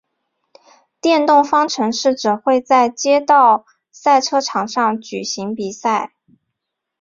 [0.99, 6.15] 电动方程式只会在街道赛车场上举行比赛。